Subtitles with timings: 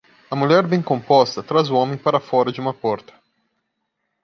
[0.31, 3.13] A mulher bem composta traz o homem para fora de uma porta.